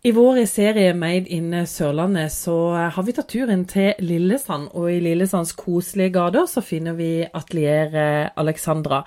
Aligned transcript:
I 0.00 0.12
vår 0.16 0.46
serie 0.48 0.94
Made 0.96 1.28
in 1.28 1.52
Sørlandet 1.68 2.32
så 2.32 2.54
har 2.72 3.04
vi 3.04 3.12
tatt 3.12 3.28
turen 3.28 3.66
til 3.68 3.98
Lillesand, 4.00 4.70
og 4.72 4.86
i 4.88 4.94
Lillesands 5.04 5.50
koselige 5.52 6.14
gater 6.14 6.46
så 6.48 6.62
finner 6.64 6.94
vi 6.96 7.08
Atelier 7.26 7.92
eh, 7.92 8.30
Alexandra. 8.40 9.02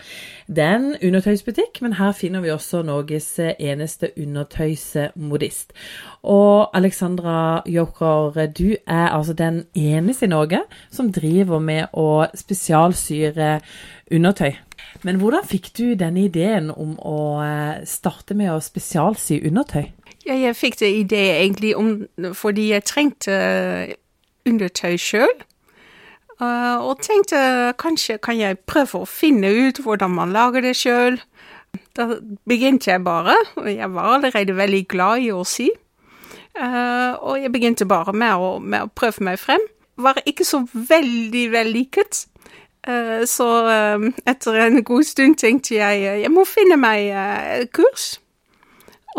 Det 0.45 0.61
er 0.61 0.75
en 0.75 0.91
undertøysbutikk, 0.93 1.79
men 1.81 1.95
her 1.97 2.13
finner 2.13 2.45
vi 2.45 2.51
også 2.53 2.83
Norges 2.85 3.31
eneste 3.41 4.11
undertøysmodist. 4.21 5.73
Og 6.29 6.69
Alexandra 6.77 7.63
Joker, 7.65 8.37
du 8.53 8.75
er 8.85 9.07
altså 9.07 9.33
den 9.33 9.63
eneste 9.73 10.29
i 10.29 10.33
Norge 10.35 10.61
som 10.93 11.09
driver 11.09 11.57
med 11.57 11.89
å 11.97 12.27
spesialsyre 12.37 13.55
undertøy. 14.13 14.53
Men 15.01 15.17
hvordan 15.17 15.49
fikk 15.49 15.73
du 15.73 15.85
denne 15.97 16.27
ideen 16.27 16.69
om 16.69 16.93
å 17.01 17.19
eh, 17.41 17.81
starte 17.89 18.37
med 18.37 18.53
å 18.53 18.61
spesialsy 18.61 19.41
undertøy? 19.41 19.89
Ja, 20.23 20.35
jeg 20.39 20.55
fikk 20.55 20.79
det 20.79 20.91
idé 20.95 21.23
egentlig 21.41 21.73
om, 21.75 22.05
fordi 22.33 22.69
jeg 22.71 22.85
trengte 22.87 23.33
eh, 23.35 23.95
undertøy 24.47 24.95
sjøl. 24.99 25.43
Uh, 26.41 26.79
og 26.81 27.01
tenkte 27.03 27.37
kanskje 27.79 28.17
kan 28.23 28.39
jeg 28.39 28.57
prøve 28.67 29.03
å 29.03 29.07
finne 29.07 29.51
ut 29.53 29.77
hvordan 29.83 30.15
man 30.15 30.33
lager 30.33 30.63
det 30.65 30.73
sjøl. 30.79 31.19
Da 31.97 32.07
begynte 32.49 32.89
jeg 32.91 33.03
bare, 33.05 33.35
og 33.59 33.69
jeg 33.69 33.89
var 33.93 34.15
allerede 34.15 34.55
veldig 34.57 34.81
glad 34.89 35.27
i 35.27 35.29
å 35.33 35.43
sy. 35.47 35.69
Uh, 36.57 37.13
og 37.19 37.37
jeg 37.41 37.51
begynte 37.53 37.87
bare 37.89 38.15
med 38.15 38.33
å, 38.39 38.57
med 38.59 38.87
å, 38.87 38.91
prøve 38.95 39.25
meg 39.27 39.39
frem. 39.41 39.61
Var 40.01 40.23
ikke 40.25 40.47
så 40.47 40.63
veldig 40.73 41.45
vellykket. 41.53 42.25
Uh, 42.87 43.23
så 43.29 43.47
etter 44.27 44.59
en 44.65 44.81
god 44.83 45.05
stund 45.07 45.37
tenkte 45.39 45.77
jeg 45.77 46.01
jeg 46.25 46.33
må 46.33 46.47
finne 46.49 46.79
meg 46.79 47.13
kurs. 47.75 48.13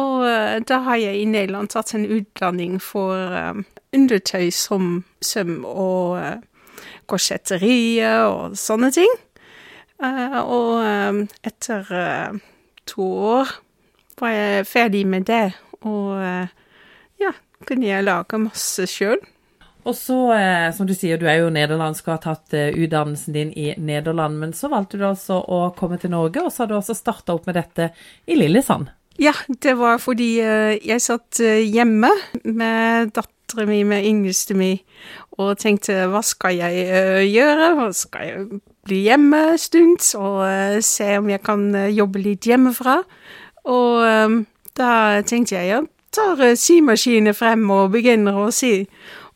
Og 0.01 0.25
uh, 0.27 0.59
da 0.67 0.81
har 0.89 0.99
jeg 0.99 1.21
i 1.21 1.29
Nederland 1.29 1.71
tatt 1.71 1.95
en 1.95 2.07
utdanning 2.07 2.81
for 2.83 3.15
um, 3.15 3.63
undertøy 3.95 4.51
som 4.55 5.05
søm 5.23 5.61
og 5.69 6.19
uh, 6.19 6.83
korsetterier 7.11 8.27
og 8.27 8.59
sånne 8.59 8.91
ting. 8.95 9.21
Og 10.05 10.83
etter 11.47 11.87
to 12.91 13.05
år 13.39 13.53
var 14.19 14.33
jeg 14.35 14.67
ferdig 14.69 15.05
med 15.09 15.25
det, 15.31 15.55
og 15.87 16.19
ja, 17.23 17.31
kunne 17.65 17.87
jeg 17.87 18.05
lage 18.05 18.41
masse 18.43 18.89
sjøl. 18.91 19.23
Og 19.87 19.95
så, 19.97 20.19
som 20.77 20.89
du 20.91 20.93
sier, 20.99 21.21
du 21.21 21.29
er 21.31 21.39
jo 21.45 21.53
nederlandsk 21.55 22.09
og 22.09 22.17
har 22.17 22.25
tatt 22.27 22.57
utdannelsen 22.57 23.39
din 23.39 23.55
i 23.55 23.71
Nederland, 23.79 24.43
men 24.43 24.53
så 24.57 24.69
valgte 24.73 25.01
du 25.01 25.07
altså 25.09 25.39
å 25.41 25.63
komme 25.79 26.01
til 26.03 26.13
Norge, 26.13 26.43
og 26.43 26.53
så 26.53 26.65
har 26.65 26.73
du 26.73 26.77
også 26.81 26.99
starta 26.99 27.39
opp 27.39 27.49
med 27.49 27.61
dette 27.61 27.93
i 28.27 28.37
Lillesand. 28.37 28.91
Ja, 29.19 29.33
det 29.63 29.79
var 29.79 29.99
fordi 30.03 30.41
uh, 30.43 30.75
jeg 30.87 31.03
satt 31.03 31.39
uh, 31.41 31.63
hjemme 31.63 32.11
med 32.45 33.13
datteren 33.15 33.69
min, 33.69 33.87
med 33.87 34.07
yngste 34.09 34.57
mi, 34.59 34.73
og 35.39 35.59
tenkte 35.63 36.09
hva 36.11 36.23
skal 36.27 36.57
jeg 36.59 36.89
uh, 36.91 37.23
gjøre? 37.23 37.69
Hva 37.79 37.87
skal 37.95 38.27
jeg 38.27 38.61
bli 38.85 39.05
hjemme 39.07 39.43
en 39.53 39.61
stund 39.61 40.03
og 40.19 40.83
se 40.85 41.13
om 41.19 41.31
jeg 41.31 41.43
kan 41.47 41.63
jobbe 41.95 42.25
litt 42.25 42.49
hjemmefra? 42.51 42.99
Og 43.65 44.45
da 44.77 44.91
tenkte 45.25 45.55
jeg 45.57 45.71
ja, 45.71 45.79
tar 46.13 46.43
symaskinen 46.61 47.33
frem 47.33 47.63
og 47.73 47.95
begynner 47.95 48.37
å 48.37 48.51
sy. 48.53 48.83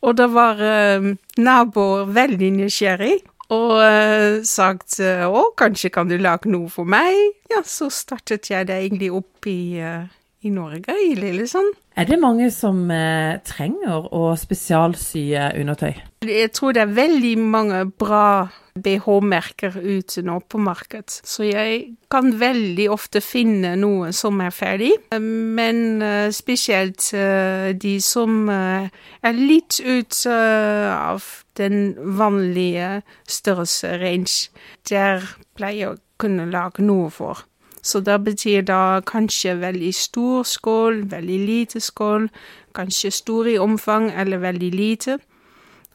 Og 0.05 0.19
da 0.19 0.27
var 0.29 0.61
naboer 1.41 2.13
veldig 2.13 2.51
nysgjerrig 2.59 3.15
og 3.49 3.71
uh, 3.81 4.39
sagt 4.45 4.99
uh, 5.01 5.25
'Å, 5.25 5.43
kanskje 5.57 5.91
kan 5.93 6.09
du 6.09 6.17
lage 6.21 6.49
noe 6.51 6.69
for 6.69 6.85
meg?' 6.85 7.35
Ja, 7.49 7.63
så 7.65 7.89
startet 7.89 8.49
jeg 8.51 8.69
det 8.69 8.77
egentlig 8.77 9.11
opp 9.11 9.47
i, 9.49 9.81
uh, 9.81 10.05
i 10.45 10.53
Norge, 10.53 10.93
i 10.93 11.15
Lillesand. 11.17 11.73
Er 11.99 12.05
det 12.07 12.19
mange 12.21 12.47
som 12.53 12.85
trenger 13.43 14.05
å 14.15 14.29
spesialsye 14.39 15.49
undertøy? 15.59 15.97
Jeg 16.23 16.53
tror 16.55 16.71
det 16.77 16.85
er 16.85 16.93
veldig 16.95 17.33
mange 17.43 17.81
bra 17.91 18.47
BH-merker 18.83 19.77
ute 19.79 20.23
nå 20.25 20.39
på 20.49 20.61
markedet. 20.61 21.21
så 21.23 21.43
jeg 21.43 21.95
kan 22.11 22.31
veldig 22.39 22.89
ofte 22.91 23.21
finne 23.21 23.75
noe 23.77 24.11
som 24.15 24.41
er 24.41 24.53
ferdig. 24.55 24.91
Men 25.19 26.01
spesielt 26.33 27.11
de 27.81 27.93
som 28.01 28.49
er 28.49 29.37
litt 29.37 29.79
ut 29.79 30.25
av 30.29 31.23
den 31.59 31.93
vanlige 32.17 33.01
størrelse 33.27 33.97
range. 34.01 34.49
Der 34.89 35.21
pleier 35.55 35.79
jeg 35.79 35.93
å 35.93 36.01
kunne 36.19 36.49
lage 36.51 36.83
noe 36.83 37.09
for. 37.13 37.45
Så 37.81 38.01
det 38.03 38.17
betyr 38.23 38.61
da 38.67 38.99
kanskje 39.07 39.55
veldig 39.61 39.93
stor 39.95 40.43
skål, 40.43 41.03
veldig 41.11 41.39
lite 41.45 41.79
skål, 41.79 42.27
kanskje 42.75 43.11
stor 43.11 43.47
i 43.47 43.57
omfang 43.57 44.11
eller 44.11 44.37
veldig 44.43 44.71
lite, 44.75 45.19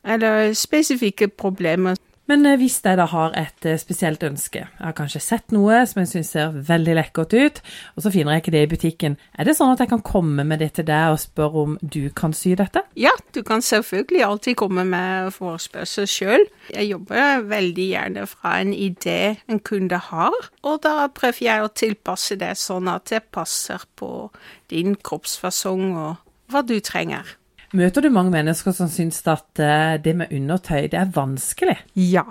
eller 0.05 0.53
spesifikke 0.57 1.29
problemer 1.29 1.97
men 2.31 2.47
eh, 2.49 2.57
hvis 2.61 2.79
jeg 2.85 2.99
da 2.99 3.07
har 3.11 3.35
et 3.39 3.67
eh, 3.69 3.79
spesielt 3.81 4.23
ønske, 4.25 4.65
jeg 4.65 4.81
har 4.81 4.97
kanskje 4.97 5.23
sett 5.23 5.53
noe 5.55 5.83
som 5.89 6.01
jeg 6.03 6.11
syns 6.13 6.33
ser 6.35 6.55
veldig 6.69 6.97
lekkert 6.99 7.37
ut, 7.37 7.61
og 7.97 8.05
så 8.05 8.13
finner 8.15 8.37
jeg 8.37 8.45
ikke 8.45 8.55
det 8.55 8.63
i 8.65 8.71
butikken, 8.73 9.19
er 9.37 9.49
det 9.49 9.57
sånn 9.59 9.75
at 9.75 9.83
jeg 9.85 9.93
kan 9.93 10.05
komme 10.05 10.47
med 10.49 10.63
det 10.65 10.73
til 10.79 10.89
deg 10.89 11.15
og 11.15 11.21
spørre 11.23 11.67
om 11.67 11.77
du 11.83 12.09
kan 12.17 12.35
sy 12.37 12.55
dette? 12.59 12.85
Ja, 12.99 13.13
du 13.37 13.43
kan 13.47 13.65
selvfølgelig 13.65 14.25
alltid 14.25 14.59
komme 14.61 14.87
med 14.89 15.33
forespørsel 15.37 16.09
sjøl. 16.11 16.49
Jeg 16.73 16.91
jobber 16.95 17.45
veldig 17.51 17.89
gjerne 17.91 18.27
fra 18.31 18.57
en 18.63 18.73
idé 18.73 19.37
en 19.51 19.61
kunde 19.61 20.01
har, 20.11 20.51
og 20.65 20.83
da 20.87 21.09
prøver 21.13 21.45
jeg 21.45 21.65
å 21.65 21.73
tilpasse 21.77 22.39
det 22.41 22.55
sånn 22.61 22.89
at 22.93 23.11
det 23.13 23.25
passer 23.35 23.85
på 23.99 24.31
din 24.73 24.97
kroppsfasong 24.97 25.91
og 25.93 26.53
hva 26.53 26.65
du 26.65 26.79
trenger. 26.85 27.37
Møter 27.75 28.05
du 28.05 28.11
mange 28.15 28.31
mennesker 28.31 28.71
som 28.71 28.87
syns 28.87 29.25
at 29.27 29.59
uh, 29.59 29.97
det 29.99 30.13
med 30.15 30.31
undertøy, 30.31 30.87
det 30.93 30.99
er 31.01 31.15
vanskelig? 31.15 31.75
Ja. 31.97 32.23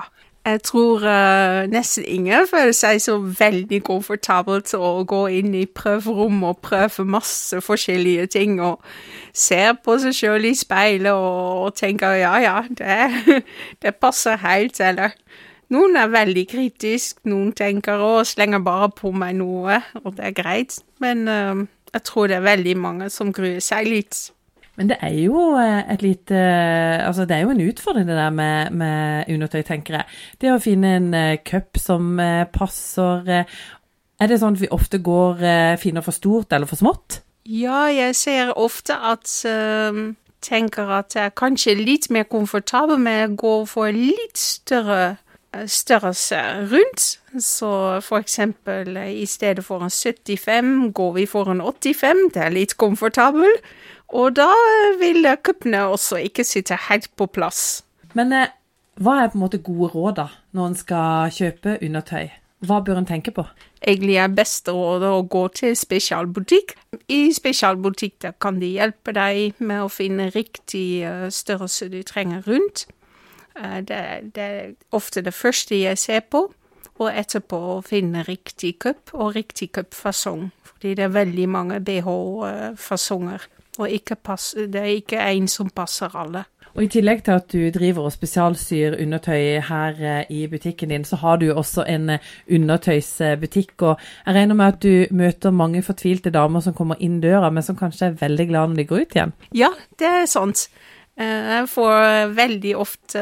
Jeg 0.46 0.62
tror 0.64 1.04
uh, 1.04 1.64
nesten 1.72 2.04
ingen 2.08 2.48
føler 2.48 2.72
seg 2.76 3.02
så 3.04 3.18
veldig 3.40 3.81
komfortabel 3.84 4.62
til 4.68 4.84
å 4.84 5.04
gå 5.08 5.22
inn 5.36 5.54
i 5.56 5.66
prøverom 5.68 6.42
og 6.48 6.62
prøve 6.64 7.04
masse 7.08 7.59
forskjellige 7.64 8.26
ting, 8.36 8.58
og 8.64 8.84
ser 9.36 9.76
på 9.84 9.98
seg 10.04 10.16
sjøl 10.16 10.48
i 10.48 10.54
speilet 10.56 11.12
og, 11.12 11.64
og, 11.66 11.75
tenker 11.80 12.16
ja, 12.20 12.34
ja, 12.44 12.58
det, 12.68 13.44
det 13.84 13.96
passer 14.00 14.40
helt, 14.44 14.80
eller 14.80 15.16
noen 15.75 16.00
er 16.00 16.12
veldig 16.12 16.46
kritisk, 16.52 17.20
noen 17.28 17.52
tenker 17.56 18.00
å, 18.04 18.14
slenger 18.28 18.64
bare 18.64 18.94
på 18.96 19.12
meg 19.16 19.36
noe, 19.40 19.81
og 20.04 20.16
det 20.20 20.28
er 20.30 20.40
greit, 20.40 20.80
men 21.04 21.28
uh, 21.28 21.68
jeg 21.92 22.08
tror 22.08 22.31
det 22.31 22.40
er 22.40 22.48
veldig 22.48 22.78
mange 22.80 23.12
som 23.12 23.36
gruer 23.36 23.64
seg 23.64 23.92
litt. 23.92 24.25
Men 24.76 24.90
det 24.90 24.98
er 25.06 25.14
jo 25.22 25.54
eh, 25.62 25.84
et 25.94 26.02
lite 26.02 26.38
eh, 26.38 27.08
Altså, 27.08 27.26
det 27.26 27.38
er 27.38 27.46
jo 27.46 27.54
en 27.54 27.62
utfordring, 27.62 28.08
det 28.08 28.18
der 28.18 28.30
med, 28.30 28.72
med 28.72 29.30
undertøy, 29.30 29.62
tenker 29.62 30.00
jeg. 30.00 30.06
Det 30.42 30.54
å 30.54 30.62
finne 30.62 30.96
en 30.98 31.14
uh, 31.14 31.36
cup 31.46 31.78
som 31.78 32.18
passer 32.54 33.30
Er 33.34 34.30
det 34.30 34.40
sånn 34.42 34.58
at 34.58 34.64
vi 34.64 34.72
ofte 34.72 35.02
går 35.04 35.44
finner 35.82 36.06
for 36.06 36.16
stort 36.16 36.54
eller 36.54 36.70
for 36.70 36.80
smått? 36.80 37.22
Ja, 37.46 37.86
jeg 37.92 38.16
ser 38.16 38.54
ofte 38.58 38.96
at 38.96 39.28
uh, 39.46 40.14
tenker 40.44 40.94
at 41.00 41.18
jeg 41.18 41.28
er 41.28 41.36
kanskje 41.38 41.76
litt 41.78 42.10
mer 42.10 42.26
komfortabel 42.30 43.02
med 43.02 43.26
å 43.26 43.36
gå 43.42 43.58
for 43.70 43.92
litt 43.94 44.40
større 44.40 45.18
størrelse 45.70 46.40
rundt. 46.72 47.04
Så 47.38 47.70
for 48.02 48.18
eksempel 48.24 48.98
i 48.98 49.26
stedet 49.30 49.62
for 49.62 49.86
en 49.86 49.92
75 49.94 50.94
går 50.98 51.12
vi 51.14 51.26
for 51.30 51.52
en 51.52 51.62
85. 51.62 52.24
Det 52.34 52.42
er 52.42 52.56
litt 52.56 52.74
komfortabel. 52.82 53.54
Og 54.13 54.35
da 54.38 54.51
vil 55.01 55.25
cupene 55.41 55.88
også 55.90 56.22
ikke 56.22 56.46
sitte 56.46 56.78
helt 56.90 57.09
på 57.18 57.25
plass. 57.34 57.84
Men 58.13 58.34
eh, 58.34 58.53
hva 59.01 59.24
er 59.24 59.31
på 59.34 59.40
en 59.40 59.46
måte 59.47 59.62
gode 59.66 59.90
råd 59.96 60.18
da, 60.22 60.28
når 60.53 60.69
en 60.69 60.78
skal 60.78 61.34
kjøpe 61.34 61.78
undertøy? 61.81 62.29
Hva 62.63 62.79
bør 62.85 63.01
en 63.01 63.09
tenke 63.09 63.34
på? 63.35 63.44
Egentlig 63.81 64.16
er 64.22 64.35
beste 64.38 64.72
rådet 64.72 65.09
å 65.12 65.24
gå 65.28 65.41
til 65.57 65.74
spesialbutikk. 65.75 66.75
I 67.12 67.34
spesialbutikk 67.35 68.29
kan 68.40 68.62
de 68.62 68.69
hjelpe 68.78 69.12
deg 69.18 69.57
med 69.59 69.84
å 69.84 69.91
finne 69.91 70.30
riktig 70.31 71.04
uh, 71.04 71.25
størrelse 71.33 71.89
du 71.92 72.00
trenger 72.07 72.45
rundt. 72.48 72.86
Det, 73.54 73.98
det, 74.33 74.44
er 74.44 74.71
ofte 74.98 75.21
det 75.21 75.33
første 75.38 75.77
jeg 75.77 76.00
ser 76.01 76.24
på. 76.31 76.48
Og 77.01 77.09
etterpå 77.09 77.57
å 77.75 77.81
finne 77.86 78.24
riktig 78.25 78.77
cup 78.86 79.12
og 79.13 79.36
riktig 79.36 79.71
cupfasong. 79.75 80.48
Fordi 80.66 80.94
det 80.98 81.06
er 81.06 81.13
veldig 81.13 81.50
mange 81.50 81.81
BH-fasonger. 81.83 83.45
Og 83.81 83.90
pass, 84.24 84.54
det 84.56 84.75
er 84.75 84.92
ikke 85.00 85.18
én 85.31 85.48
som 85.48 85.70
passer 85.70 86.14
alle. 86.16 86.44
Og 86.74 86.88
I 86.88 86.90
tillegg 86.90 87.20
til 87.25 87.36
at 87.38 87.52
du 87.54 87.68
driver 87.74 88.08
og 88.08 88.14
spesialsyr 88.16 88.96
undertøy 89.02 89.60
her 89.68 90.00
eh, 90.02 90.31
i 90.34 90.48
butikken 90.50 90.90
din, 90.90 91.04
så 91.06 91.20
har 91.22 91.38
du 91.38 91.52
også 91.54 91.86
en 91.86 92.16
eh, 92.16 92.31
undertøysbutikk. 92.50 93.75
og 93.81 94.00
Jeg 94.25 94.36
regner 94.36 94.58
med 94.58 94.66
at 94.66 94.80
du 94.81 95.16
møter 95.16 95.54
mange 95.54 95.84
fortvilte 95.86 96.34
damer 96.34 96.66
som 96.66 96.74
kommer 96.74 96.98
inn 97.00 97.20
døra, 97.22 97.52
men 97.54 97.64
som 97.64 97.78
kanskje 97.78 98.08
er 98.08 98.18
veldig 98.22 98.48
glad 98.50 98.74
når 98.74 98.81
de 98.81 98.88
går 98.90 99.06
ut 99.06 99.16
igjen? 99.16 99.36
Ja, 99.54 99.70
det 100.00 100.10
er 100.10 100.26
sant. 100.26 100.66
Eh, 101.19 101.54
jeg 101.60 101.69
får 101.69 102.34
veldig 102.34 102.74
ofte 102.78 103.22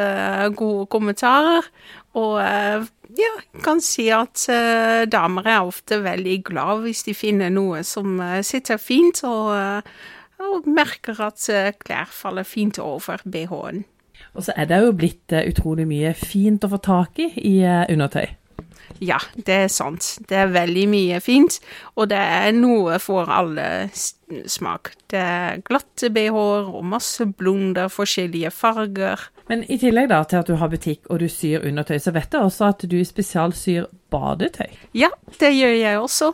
gode 0.56 0.88
kommentarer, 0.88 1.68
og 2.16 2.40
ja, 3.20 3.34
kan 3.64 3.80
si 3.84 4.10
at 4.12 4.48
damer 5.12 5.48
er 5.48 5.68
ofte 5.68 6.00
veldig 6.04 6.40
glad 6.44 6.82
hvis 6.84 7.04
de 7.08 7.14
finner 7.16 7.52
noe 7.52 7.84
som 7.88 8.20
sitter 8.44 8.80
fint. 8.80 9.24
og 9.24 9.92
og 10.42 10.68
merker 10.70 11.22
at 11.24 11.48
eh, 11.54 11.72
klær 11.80 12.12
faller 12.12 12.48
fint 12.48 12.80
over 12.82 13.24
BH-en. 13.24 13.86
Og 14.34 14.46
så 14.46 14.56
er 14.56 14.70
det 14.70 14.82
jo 14.84 14.94
blitt 14.96 15.34
eh, 15.36 15.48
utrolig 15.50 15.88
mye 15.90 16.14
fint 16.18 16.64
å 16.64 16.72
få 16.72 16.82
tak 16.84 17.20
i 17.22 17.32
i 17.38 17.58
eh, 17.66 17.86
undertøy. 17.92 18.38
Ja, 19.02 19.18
det 19.34 19.56
er 19.56 19.70
sant. 19.72 20.20
Det 20.30 20.38
er 20.38 20.52
veldig 20.54 20.84
mye 20.92 21.20
fint, 21.24 21.58
og 21.96 22.12
det 22.12 22.20
er 22.20 22.52
noe 22.54 23.00
for 23.02 23.30
alle 23.34 23.90
smak. 23.90 24.92
Det 25.10 25.22
er 25.22 25.64
glatte 25.66 26.12
BH-er 26.14 26.70
og 26.70 26.86
masse 26.86 27.26
blunder, 27.26 27.90
forskjellige 27.90 28.52
farger. 28.54 29.24
Men 29.50 29.66
i 29.66 29.80
tillegg 29.82 30.12
da 30.12 30.22
til 30.28 30.44
at 30.44 30.52
du 30.52 30.60
har 30.60 30.70
butikk 30.72 31.10
og 31.10 31.24
du 31.24 31.28
syr 31.32 31.66
undertøy, 31.68 31.98
så 32.04 32.14
vet 32.14 32.36
jeg 32.36 32.46
også 32.46 32.70
at 32.70 32.86
du 32.92 33.00
spesialsyr 33.08 33.90
badetøy. 34.14 34.70
Ja, 34.98 35.10
det 35.40 35.54
gjør 35.56 35.76
jeg 35.80 36.00
også. 36.00 36.34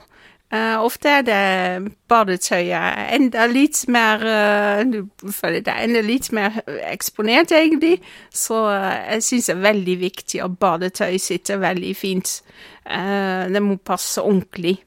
Eh, 0.54 0.80
ofte 0.80 1.10
er 1.12 1.24
det 1.28 1.92
badetøyet 2.08 3.16
enda 3.18 3.50
litt 3.52 3.82
mer 3.92 4.22
uh, 4.24 4.80
Du 4.88 5.32
føler 5.36 5.60
er 5.68 5.82
enda 5.84 6.00
litt 6.06 6.30
mer 6.32 6.62
eksponert, 6.88 7.52
egentlig. 7.52 7.98
Så 8.32 8.62
uh, 8.70 8.94
jeg 9.12 9.26
syns 9.28 9.50
det 9.52 9.56
er 9.58 9.66
veldig 9.66 9.98
viktig 10.06 10.42
at 10.46 10.56
badetøy 10.62 11.18
sitter 11.20 11.60
veldig 11.60 11.96
fint. 11.96 12.42
Det 12.88 13.60
må 13.60 13.76
passe 13.84 14.22
ordentlig. 14.24 14.78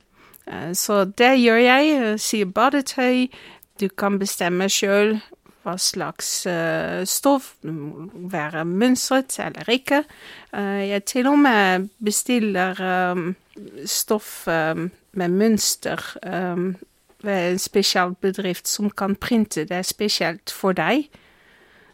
Så 0.72 1.04
det 1.04 1.34
gjør 1.36 1.58
jeg. 1.60 2.14
Sier 2.18 2.48
badetøy. 2.48 3.26
Du 3.80 3.88
kan 3.92 4.16
bestemme 4.18 4.70
sjøl 4.72 5.18
hva 5.64 5.76
slags 5.80 6.46
eh, 6.48 7.02
stoff. 7.08 7.54
Være 7.62 8.64
mønstret 8.64 9.38
eller 9.44 9.68
ikke. 9.70 10.02
Eh, 10.56 10.88
jeg 10.90 11.04
til 11.08 11.30
og 11.30 11.38
med 11.38 11.88
bestiller 12.02 12.80
eh, 12.80 13.22
stoff 13.84 14.46
med 14.48 15.28
mønster 15.28 16.00
ved 17.20 17.50
en 17.50 17.58
spesiell 17.60 18.14
bedrift 18.22 18.68
som 18.68 18.88
kan 18.90 19.16
printe 19.16 19.66
det 19.68 19.82
spesielt 19.84 20.54
for 20.54 20.72
deg. 20.72 21.10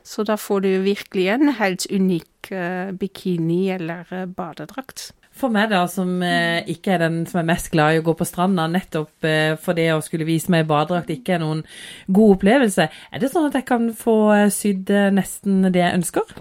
Så 0.07 0.23
da 0.23 0.37
får 0.39 0.63
du 0.63 0.69
virkelig 0.85 1.27
en 1.33 1.55
helt 1.59 1.87
unik 1.91 2.53
bikini 3.01 3.73
eller 3.75 4.29
badedrakt. 4.37 5.11
For 5.37 5.53
meg 5.53 5.69
da, 5.69 5.83
som 5.91 6.15
eh, 6.25 6.65
ikke 6.73 6.94
er 6.94 7.03
den 7.05 7.21
som 7.29 7.43
er 7.43 7.49
mest 7.50 7.69
glad 7.73 7.93
i 7.93 8.00
å 8.00 8.05
gå 8.06 8.15
på 8.17 8.25
stranda, 8.25 8.65
nettopp 8.73 9.27
eh, 9.29 9.53
for 9.61 9.77
det 9.77 9.91
å 9.93 10.03
skulle 10.05 10.25
vise 10.29 10.53
meg 10.53 10.69
badedrakt 10.71 11.12
ikke 11.12 11.37
er 11.37 11.43
noen 11.43 11.61
god 12.09 12.38
opplevelse, 12.38 12.87
er 12.88 13.21
det 13.21 13.29
sånn 13.33 13.50
at 13.50 13.59
jeg 13.59 13.67
kan 13.69 13.91
få 13.97 14.17
eh, 14.33 14.53
sydd 14.55 14.93
eh, 14.93 15.11
nesten 15.12 15.69
det 15.69 15.83
jeg 15.83 15.99
ønsker? 15.99 16.37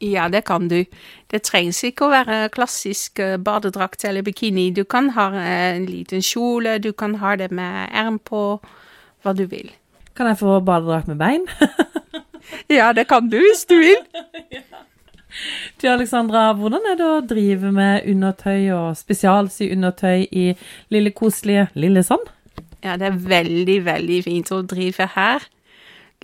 Ja, 0.00 0.28
det 0.32 0.44
kan 0.46 0.70
du. 0.70 0.78
Det 1.28 1.42
trengs 1.44 1.82
ikke 1.84 2.06
å 2.06 2.12
være 2.14 2.40
klassisk 2.54 3.20
eh, 3.20 3.36
badedrakt 3.36 4.06
eller 4.08 4.24
bikini. 4.24 4.70
Du 4.72 4.84
kan 4.88 5.10
ha 5.18 5.28
en 5.42 5.84
liten 5.90 6.24
kjole, 6.24 6.78
du 6.80 6.94
kan 6.96 7.18
ha 7.20 7.34
det 7.36 7.50
med 7.52 7.90
erm 7.92 8.16
på, 8.22 8.42
hva 9.26 9.36
du 9.36 9.44
vil. 9.50 9.74
Kan 10.16 10.30
jeg 10.30 10.40
få 10.40 10.56
badedrakt 10.64 11.10
med 11.12 11.20
bein? 11.20 11.48
Ja, 12.72 12.92
det 12.96 13.08
kan 13.10 13.28
du 13.28 13.36
hvis 13.36 13.66
du 13.68 13.76
vil. 13.76 13.98
Du 15.78 15.86
Alexandra, 15.86 16.48
hvordan 16.58 16.86
er 16.90 16.96
det 16.98 17.06
å 17.06 17.18
drive 17.22 17.68
med 17.70 18.06
undertøy 18.10 18.64
og 18.74 18.96
spesialsy 18.98 19.68
undertøy 19.76 20.24
i 20.26 20.48
lille 20.90 21.12
koselige 21.14 21.68
Lillesand? 21.78 22.24
Ja, 22.82 22.96
det 22.98 23.06
er 23.06 23.20
veldig, 23.30 23.76
veldig 23.86 24.16
fint 24.26 24.50
å 24.50 24.58
drive 24.66 25.06
her. 25.14 25.46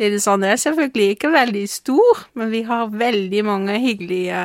Lillesand 0.03 0.43
er 0.43 0.59
selvfølgelig 0.59 1.15
ikke 1.15 1.31
veldig 1.37 1.63
stor, 1.71 2.25
men 2.35 2.51
vi 2.51 2.65
har 2.67 2.91
veldig 2.91 3.45
mange 3.47 3.79
hyggelige 3.79 4.43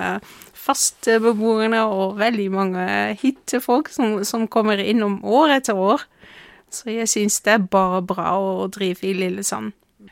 faste 0.54 1.18
beboere 1.24 1.82
og 1.90 2.20
veldig 2.22 2.48
mange 2.54 2.86
hyttefolk 3.24 3.90
som, 3.90 4.20
som 4.22 4.46
kommer 4.46 4.78
innom 4.78 5.24
år 5.26 5.56
etter 5.58 5.74
år. 5.90 6.06
Så 6.70 6.94
jeg 6.94 7.10
syns 7.10 7.42
det 7.42 7.56
er 7.56 7.66
bare 7.66 8.06
bra 8.06 8.36
å 8.38 8.70
drive 8.70 9.10
i 9.10 9.18
Lillesand. 9.24 9.74